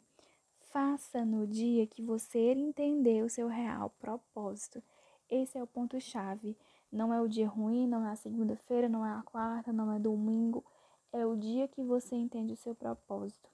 Faça 0.72 1.26
no 1.26 1.48
dia 1.48 1.88
que 1.88 2.02
você 2.02 2.40
entender 2.52 3.24
o 3.24 3.30
seu 3.30 3.48
real 3.48 3.90
propósito. 4.00 4.84
Esse 5.30 5.58
é 5.58 5.64
o 5.64 5.68
ponto-chave. 5.68 6.56
Não 6.92 7.14
é 7.14 7.20
o 7.22 7.28
dia 7.28 7.48
ruim, 7.48 7.88
não 7.88 8.06
é 8.06 8.12
a 8.12 8.16
segunda-feira, 8.16 8.88
não 8.88 9.06
é 9.06 9.12
a 9.12 9.24
quarta, 9.24 9.74
não 9.74 9.92
é 9.92 10.00
domingo 10.00 10.64
é 11.12 11.26
o 11.26 11.36
dia 11.36 11.68
que 11.68 11.82
você 11.82 12.16
entende 12.16 12.54
o 12.54 12.58
seu 12.58 12.76
propósito. 12.76 13.50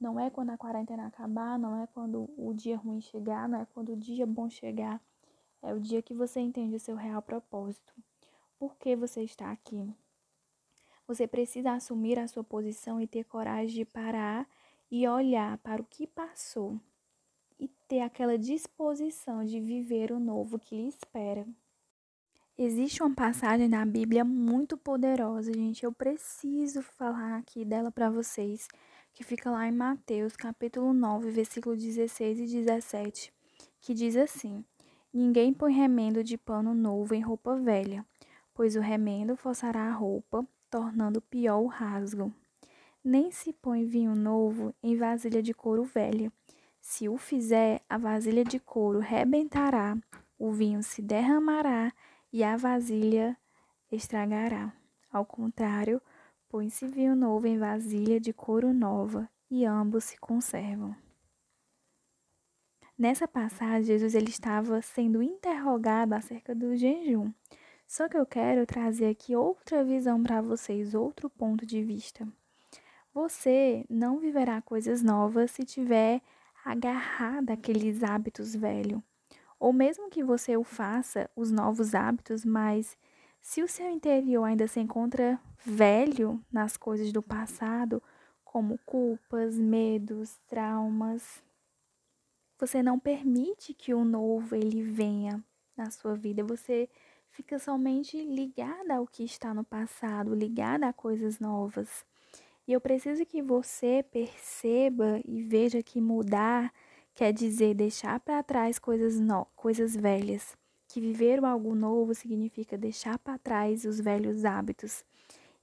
Não 0.00 0.18
é 0.18 0.30
quando 0.30 0.50
a 0.50 0.56
quarentena 0.56 1.06
acabar, 1.06 1.58
não 1.58 1.82
é 1.82 1.86
quando 1.86 2.30
o 2.36 2.54
dia 2.54 2.76
ruim 2.76 3.00
chegar, 3.00 3.46
não 3.48 3.60
é 3.60 3.66
quando 3.66 3.92
o 3.92 3.96
dia 3.96 4.26
bom 4.26 4.48
chegar. 4.48 5.00
É 5.62 5.74
o 5.74 5.78
dia 5.78 6.00
que 6.00 6.14
você 6.14 6.40
entende 6.40 6.74
o 6.74 6.80
seu 6.80 6.96
real 6.96 7.20
propósito. 7.20 7.92
Por 8.58 8.76
que 8.76 8.96
você 8.96 9.22
está 9.22 9.50
aqui? 9.50 9.94
Você 11.06 11.26
precisa 11.26 11.72
assumir 11.72 12.18
a 12.18 12.26
sua 12.26 12.42
posição 12.42 13.00
e 13.00 13.06
ter 13.06 13.24
coragem 13.24 13.74
de 13.74 13.84
parar 13.84 14.48
e 14.90 15.06
olhar 15.06 15.58
para 15.58 15.82
o 15.82 15.84
que 15.84 16.06
passou 16.06 16.80
e 17.58 17.68
ter 17.86 18.00
aquela 18.00 18.38
disposição 18.38 19.44
de 19.44 19.60
viver 19.60 20.12
o 20.12 20.18
novo 20.18 20.58
que 20.58 20.74
lhe 20.74 20.88
espera. 20.88 21.46
Existe 22.56 23.02
uma 23.02 23.14
passagem 23.14 23.68
na 23.68 23.84
Bíblia 23.84 24.24
muito 24.24 24.76
poderosa, 24.76 25.52
gente. 25.52 25.84
Eu 25.84 25.92
preciso 25.92 26.82
falar 26.82 27.38
aqui 27.38 27.64
dela 27.64 27.90
para 27.90 28.10
vocês, 28.10 28.68
que 29.12 29.24
fica 29.24 29.50
lá 29.50 29.66
em 29.68 29.72
Mateus, 29.72 30.36
capítulo 30.36 30.92
9, 30.92 31.30
versículo 31.30 31.76
16 31.76 32.40
e 32.40 32.46
17, 32.46 33.32
que 33.80 33.94
diz 33.94 34.16
assim: 34.16 34.64
Ninguém 35.12 35.52
põe 35.52 35.72
remendo 35.72 36.22
de 36.22 36.38
pano 36.38 36.74
novo 36.74 37.14
em 37.14 37.20
roupa 37.20 37.56
velha, 37.56 38.06
pois 38.54 38.76
o 38.76 38.80
remendo 38.80 39.36
forçará 39.36 39.88
a 39.88 39.92
roupa, 39.92 40.46
tornando 40.70 41.20
pior 41.20 41.60
o 41.60 41.66
rasgo. 41.66 42.32
Nem 43.02 43.30
se 43.30 43.52
põe 43.52 43.84
vinho 43.84 44.14
novo 44.14 44.74
em 44.82 44.96
vasilha 44.96 45.42
de 45.42 45.54
couro 45.54 45.84
velha. 45.84 46.32
Se 46.80 47.08
o 47.08 47.16
fizer, 47.16 47.82
a 47.88 47.98
vasilha 47.98 48.44
de 48.44 48.58
couro 48.58 49.00
rebentará, 49.00 49.96
o 50.38 50.52
vinho 50.52 50.82
se 50.82 51.02
derramará 51.02 51.92
e 52.32 52.44
a 52.44 52.56
vasilha 52.56 53.36
estragará. 53.90 54.72
Ao 55.12 55.24
contrário, 55.24 56.00
põe-se 56.50 56.84
vinho 56.84 57.14
novo 57.14 57.46
em 57.46 57.56
vasilha 57.56 58.18
de 58.18 58.32
couro 58.32 58.74
nova, 58.74 59.30
e 59.48 59.64
ambos 59.64 60.04
se 60.04 60.18
conservam. 60.18 60.94
Nessa 62.98 63.26
passagem, 63.26 63.84
Jesus 63.84 64.14
ele 64.14 64.28
estava 64.28 64.82
sendo 64.82 65.22
interrogado 65.22 66.12
acerca 66.12 66.54
do 66.54 66.76
jejum. 66.76 67.32
Só 67.86 68.08
que 68.08 68.16
eu 68.16 68.26
quero 68.26 68.66
trazer 68.66 69.06
aqui 69.06 69.34
outra 69.34 69.82
visão 69.84 70.22
para 70.22 70.42
vocês, 70.42 70.92
outro 70.92 71.30
ponto 71.30 71.64
de 71.64 71.82
vista. 71.82 72.28
Você 73.14 73.86
não 73.88 74.18
viverá 74.18 74.60
coisas 74.60 75.02
novas 75.02 75.52
se 75.52 75.64
tiver 75.64 76.20
agarrado 76.64 77.50
àqueles 77.50 78.02
hábitos 78.02 78.54
velhos. 78.54 79.00
Ou 79.58 79.72
mesmo 79.72 80.10
que 80.10 80.22
você 80.22 80.56
o 80.56 80.64
faça, 80.64 81.30
os 81.34 81.50
novos 81.50 81.94
hábitos, 81.94 82.44
mas 82.44 82.96
se 83.40 83.62
o 83.62 83.68
seu 83.68 83.88
interior 83.90 84.44
ainda 84.44 84.66
se 84.66 84.80
encontra 84.80 85.40
velho 85.64 86.42
nas 86.52 86.76
coisas 86.76 87.12
do 87.12 87.22
passado, 87.22 88.02
como 88.44 88.78
culpas, 88.84 89.56
medos, 89.56 90.38
traumas, 90.48 91.42
você 92.58 92.82
não 92.82 92.98
permite 92.98 93.72
que 93.72 93.94
o 93.94 94.04
novo 94.04 94.54
ele 94.54 94.82
venha 94.82 95.42
na 95.76 95.90
sua 95.90 96.14
vida. 96.14 96.44
Você 96.44 96.88
fica 97.30 97.58
somente 97.58 98.22
ligada 98.22 98.96
ao 98.96 99.06
que 99.06 99.24
está 99.24 99.54
no 99.54 99.64
passado, 99.64 100.34
ligada 100.34 100.86
a 100.86 100.92
coisas 100.92 101.38
novas. 101.38 102.04
E 102.68 102.72
eu 102.72 102.80
preciso 102.80 103.24
que 103.24 103.40
você 103.40 104.04
perceba 104.12 105.20
e 105.24 105.42
veja 105.42 105.82
que 105.82 106.00
mudar 106.00 106.72
quer 107.14 107.32
dizer 107.32 107.74
deixar 107.74 108.20
para 108.20 108.42
trás 108.42 108.78
coisas, 108.78 109.18
no, 109.18 109.46
coisas 109.56 109.96
velhas. 109.96 110.56
Que 110.92 111.00
viver 111.00 111.44
algo 111.44 111.72
novo 111.72 112.12
significa 112.16 112.76
deixar 112.76 113.16
para 113.16 113.38
trás 113.38 113.84
os 113.84 114.00
velhos 114.00 114.44
hábitos. 114.44 115.04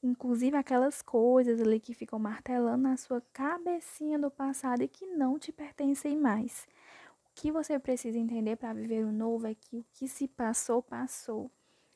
Inclusive 0.01 0.55
aquelas 0.55 1.01
coisas 1.01 1.59
ali 1.59 1.81
que 1.81 1.93
ficam 1.93 2.17
martelando 2.17 2.83
na 2.83 2.95
sua 2.95 3.19
cabecinha 3.33 4.17
do 4.17 4.31
passado 4.31 4.83
e 4.83 4.87
que 4.87 5.05
não 5.05 5.37
te 5.37 5.51
pertencem 5.51 6.15
mais. 6.15 6.65
O 7.25 7.29
que 7.35 7.51
você 7.51 7.77
precisa 7.77 8.17
entender 8.17 8.55
para 8.55 8.71
viver 8.71 9.03
o 9.03 9.11
novo 9.11 9.47
é 9.47 9.53
que 9.53 9.75
o 9.75 9.85
que 9.91 10.07
se 10.07 10.29
passou, 10.29 10.81
passou. 10.81 11.51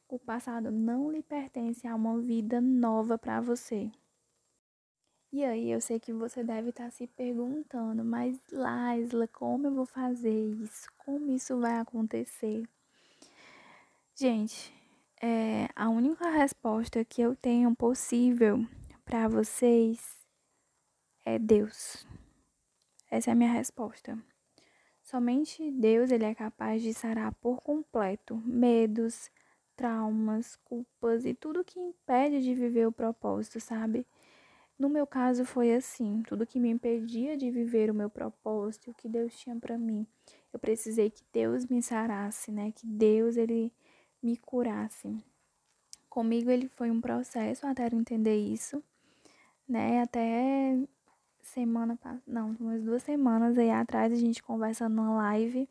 O 0.09 0.19
passado 0.19 0.69
não 0.69 1.09
lhe 1.09 1.23
pertence 1.23 1.87
a 1.87 1.95
uma 1.95 2.19
vida 2.19 2.59
nova 2.59 3.17
para 3.17 3.39
você. 3.39 3.89
E 5.31 5.45
aí 5.45 5.71
eu 5.71 5.79
sei 5.79 6.01
que 6.01 6.11
você 6.11 6.43
deve 6.43 6.71
estar 6.71 6.83
tá 6.83 6.91
se 6.91 7.07
perguntando, 7.07 8.03
mas 8.03 8.37
Laisla, 8.51 9.25
como 9.29 9.67
eu 9.67 9.73
vou 9.73 9.85
fazer 9.85 10.37
isso? 10.51 10.89
Como 10.97 11.31
isso 11.31 11.57
vai 11.61 11.79
acontecer? 11.79 12.67
Gente, 14.21 14.71
é, 15.19 15.67
a 15.75 15.89
única 15.89 16.29
resposta 16.29 17.03
que 17.03 17.23
eu 17.23 17.35
tenho 17.35 17.75
possível 17.75 18.63
para 19.03 19.27
vocês 19.27 19.99
é 21.25 21.39
Deus. 21.39 22.05
Essa 23.09 23.31
é 23.31 23.33
a 23.33 23.35
minha 23.35 23.51
resposta. 23.51 24.15
Somente 25.01 25.71
Deus 25.71 26.11
ele 26.11 26.23
é 26.23 26.35
capaz 26.35 26.83
de 26.83 26.93
sarar 26.93 27.33
por 27.41 27.63
completo 27.63 28.39
medos, 28.45 29.31
traumas, 29.75 30.55
culpas 30.65 31.25
e 31.25 31.33
tudo 31.33 31.65
que 31.65 31.79
impede 31.79 32.43
de 32.43 32.53
viver 32.53 32.87
o 32.87 32.91
propósito, 32.91 33.59
sabe? 33.59 34.05
No 34.77 34.87
meu 34.87 35.07
caso 35.07 35.45
foi 35.45 35.73
assim, 35.73 36.21
tudo 36.27 36.45
que 36.45 36.59
me 36.59 36.69
impedia 36.69 37.35
de 37.35 37.49
viver 37.49 37.89
o 37.89 37.95
meu 37.95 38.09
propósito, 38.09 38.91
o 38.91 38.93
que 38.93 39.09
Deus 39.09 39.35
tinha 39.35 39.55
para 39.55 39.79
mim, 39.79 40.05
eu 40.53 40.59
precisei 40.59 41.09
que 41.09 41.23
Deus 41.33 41.65
me 41.65 41.81
sarasse, 41.81 42.51
né? 42.51 42.71
Que 42.71 42.85
Deus 42.85 43.35
ele 43.35 43.73
me 44.21 44.37
curasse. 44.37 45.23
Comigo 46.09 46.49
ele 46.49 46.67
foi 46.69 46.91
um 46.91 47.01
processo 47.01 47.65
até 47.65 47.87
eu 47.87 47.99
entender 47.99 48.35
isso, 48.37 48.83
né? 49.67 50.01
Até 50.01 50.77
semana 51.41 51.97
não, 52.27 52.55
umas 52.59 52.83
duas 52.83 53.03
semanas 53.03 53.57
aí 53.57 53.71
atrás 53.71 54.11
a 54.11 54.15
gente 54.15 54.43
conversando 54.43 54.95
numa 54.95 55.15
live 55.15 55.67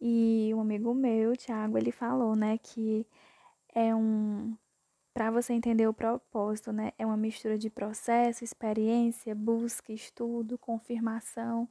e 0.00 0.52
um 0.54 0.60
amigo 0.60 0.92
meu, 0.94 1.36
Thiago, 1.36 1.78
ele 1.78 1.92
falou, 1.92 2.34
né, 2.34 2.58
que 2.58 3.06
é 3.74 3.94
um 3.94 4.56
para 5.14 5.30
você 5.30 5.52
entender 5.52 5.86
o 5.86 5.92
propósito, 5.94 6.72
né? 6.72 6.92
É 6.98 7.04
uma 7.04 7.16
mistura 7.16 7.58
de 7.58 7.68
processo, 7.70 8.42
experiência, 8.44 9.34
busca, 9.34 9.92
estudo, 9.92 10.58
confirmação. 10.58 11.68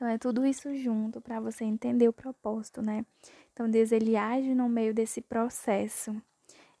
Então 0.00 0.08
é 0.08 0.16
tudo 0.16 0.46
isso 0.46 0.74
junto 0.74 1.20
para 1.20 1.38
você 1.40 1.62
entender 1.62 2.08
o 2.08 2.12
propósito, 2.12 2.80
né? 2.80 3.04
Então 3.52 3.68
Deus 3.68 3.92
ele 3.92 4.16
age 4.16 4.54
no 4.54 4.66
meio 4.66 4.94
desse 4.94 5.20
processo. 5.20 6.16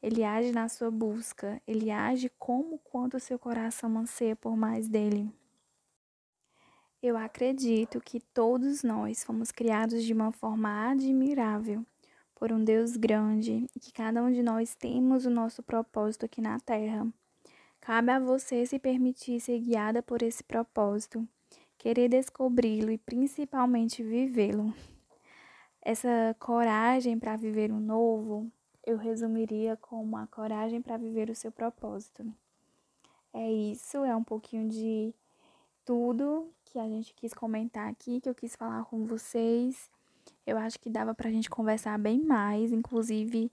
Ele 0.02 0.24
age 0.24 0.52
na 0.52 0.70
sua 0.70 0.90
busca, 0.90 1.60
ele 1.66 1.90
age 1.90 2.30
como 2.38 2.78
quanto 2.78 3.18
o 3.18 3.20
seu 3.20 3.38
coração 3.38 3.98
anseia 3.98 4.34
por 4.34 4.56
mais 4.56 4.88
dele. 4.88 5.30
Eu 7.02 7.14
acredito 7.14 8.00
que 8.00 8.20
todos 8.20 8.82
nós 8.82 9.22
fomos 9.22 9.52
criados 9.52 10.02
de 10.02 10.14
uma 10.14 10.32
forma 10.32 10.90
admirável 10.90 11.84
por 12.34 12.50
um 12.50 12.64
Deus 12.64 12.96
grande 12.96 13.66
e 13.76 13.78
que 13.78 13.92
cada 13.92 14.22
um 14.22 14.32
de 14.32 14.42
nós 14.42 14.74
temos 14.74 15.26
o 15.26 15.30
nosso 15.30 15.62
propósito 15.62 16.24
aqui 16.24 16.40
na 16.40 16.58
Terra. 16.58 17.06
Cabe 17.82 18.12
a 18.12 18.18
você 18.18 18.64
se 18.64 18.78
permitir 18.78 19.40
ser 19.40 19.60
guiada 19.60 20.02
por 20.02 20.22
esse 20.22 20.42
propósito, 20.42 21.28
querer 21.80 22.10
descobri-lo 22.10 22.90
e 22.90 22.98
principalmente 22.98 24.02
vivê-lo. 24.02 24.72
Essa 25.80 26.36
coragem 26.38 27.18
para 27.18 27.36
viver 27.36 27.72
o 27.72 27.80
novo, 27.80 28.52
eu 28.86 28.98
resumiria 28.98 29.78
como 29.78 30.18
a 30.18 30.26
coragem 30.26 30.82
para 30.82 30.98
viver 30.98 31.30
o 31.30 31.34
seu 31.34 31.50
propósito. 31.50 32.22
É 33.32 33.50
isso, 33.50 34.04
é 34.04 34.14
um 34.14 34.22
pouquinho 34.22 34.68
de 34.68 35.14
tudo 35.82 36.52
que 36.66 36.78
a 36.78 36.86
gente 36.86 37.14
quis 37.14 37.32
comentar 37.32 37.88
aqui, 37.88 38.20
que 38.20 38.28
eu 38.28 38.34
quis 38.34 38.54
falar 38.54 38.84
com 38.84 39.06
vocês. 39.06 39.90
Eu 40.46 40.58
acho 40.58 40.78
que 40.78 40.90
dava 40.90 41.14
pra 41.14 41.30
gente 41.30 41.48
conversar 41.48 41.98
bem 41.98 42.20
mais. 42.22 42.72
Inclusive, 42.72 43.50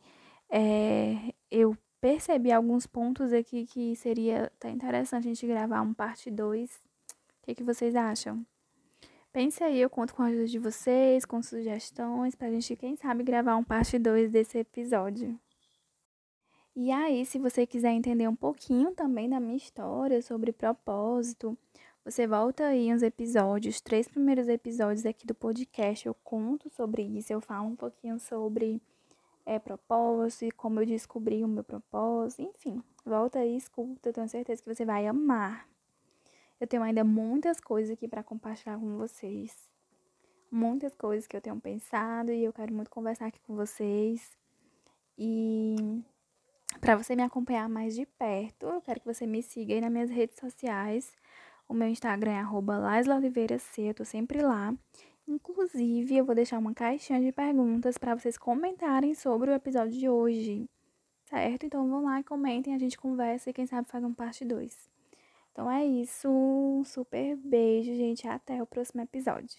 é, 0.50 1.34
eu 1.50 1.77
percebi 2.01 2.51
alguns 2.51 2.86
pontos 2.86 3.31
aqui 3.31 3.65
que 3.65 3.96
seria 3.96 4.48
até 4.48 4.69
interessante 4.69 5.24
a 5.24 5.34
gente 5.34 5.48
gravar 5.48 5.81
um 5.81 5.93
parte 5.93 6.29
2. 6.29 6.87
O 7.48 7.50
que, 7.50 7.56
que 7.56 7.63
vocês 7.63 7.96
acham? 7.96 8.46
Pense 9.32 9.63
aí, 9.63 9.80
eu 9.80 9.89
conto 9.89 10.13
com 10.13 10.22
a 10.22 10.25
ajuda 10.25 10.48
de 10.48 10.60
vocês, 10.60 11.24
com 11.24 11.42
sugestões, 11.42 12.36
pra 12.36 12.51
gente, 12.51 12.75
quem 12.75 12.98
sabe, 12.98 13.24
gravar 13.24 13.56
um 13.56 13.63
parte 13.63 13.98
2 13.98 14.30
desse 14.30 14.58
episódio. 14.58 15.39
E 16.75 16.92
aí, 16.92 17.25
se 17.25 17.39
você 17.39 17.66
quiser 17.66 17.92
entender 17.92 18.27
um 18.27 18.36
pouquinho 18.36 18.92
também 18.92 19.30
da 19.30 19.39
minha 19.39 19.56
história 19.56 20.22
sobre 20.22 20.51
propósito, 20.51 21.58
você 22.04 22.27
volta 22.27 22.66
aí 22.66 22.94
uns 22.94 23.01
episódios, 23.01 23.80
três 23.80 24.10
primeiros 24.10 24.50
episódios 24.50 25.06
aqui 25.06 25.25
do 25.25 25.34
podcast, 25.34 26.06
eu 26.06 26.13
conto 26.16 26.70
sobre 26.70 27.04
isso, 27.04 27.32
eu 27.32 27.39
falo 27.39 27.68
um 27.68 27.77
pouquinho 27.77 28.20
sobre 28.20 28.82
é, 29.46 29.58
propósito 29.58 30.44
e 30.44 30.51
como 30.51 30.82
eu 30.82 30.86
descobri 30.86 31.46
o 31.46 31.48
meu 31.48 31.63
propósito, 31.63 32.42
enfim. 32.42 32.84
Volta 33.06 33.39
aí, 33.39 33.56
escuta, 33.56 34.12
tenho 34.12 34.27
certeza 34.27 34.62
que 34.62 34.75
você 34.75 34.84
vai 34.84 35.08
amar. 35.08 35.66
Eu 36.60 36.68
tenho 36.68 36.82
ainda 36.82 37.04
muitas 37.04 37.60
coisas 37.60 37.92
aqui 37.92 38.08
para 38.08 38.24
compartilhar 38.24 38.78
com 38.80 38.98
vocês. 38.98 39.70
Muitas 40.50 40.96
coisas 40.96 41.28
que 41.28 41.36
eu 41.36 41.42
tenho 41.42 41.60
pensado 41.60 42.32
e 42.32 42.44
eu 42.44 42.54
quero 42.54 42.74
muito 42.74 42.90
conversar 42.90 43.28
aqui 43.28 43.40
com 43.42 43.56
vocês. 43.56 44.36
E 45.18 45.76
para 46.82 46.96
você 46.96 47.16
me 47.16 47.24
acompanhar 47.24 47.70
mais 47.70 47.96
de 47.96 48.06
perto, 48.06 48.66
eu 48.68 48.82
quero 48.82 49.00
que 49.00 49.06
você 49.06 49.28
me 49.28 49.44
siga 49.44 49.74
aí 49.74 49.82
nas 49.82 49.92
minhas 49.92 50.10
redes 50.10 50.38
sociais. 50.40 51.14
O 51.68 51.74
meu 51.74 51.88
Instagram 51.88 52.32
é 52.32 52.40
arroba 52.40 52.82
eu 53.78 53.94
tô 53.94 54.06
sempre 54.06 54.42
lá. 54.42 54.74
Inclusive, 55.28 56.16
eu 56.16 56.26
vou 56.26 56.34
deixar 56.34 56.58
uma 56.58 56.74
caixinha 56.74 57.20
de 57.20 57.32
perguntas 57.32 57.98
para 57.98 58.16
vocês 58.16 58.38
comentarem 58.38 59.14
sobre 59.14 59.52
o 59.52 59.54
episódio 59.54 60.00
de 60.00 60.08
hoje, 60.08 60.70
certo? 61.26 61.65
Então 61.65 61.89
vão 61.89 62.06
lá 62.06 62.22
e 62.22 62.24
comentem, 62.24 62.74
a 62.74 62.80
gente 62.80 62.98
conversa 62.98 63.50
e 63.50 63.54
quem 63.54 63.65
sabe 63.65 63.89
faz 63.89 64.04
um 64.04 64.13
parte 64.13 64.46
2. 64.46 64.96
Então 65.58 65.72
é 65.72 65.84
isso, 65.84 66.30
um 66.30 66.84
super 66.84 67.36
beijo, 67.36 67.91
gente, 67.96 68.28
até 68.28 68.62
o 68.62 68.67
próximo 68.67 69.02
episódio. 69.02 69.58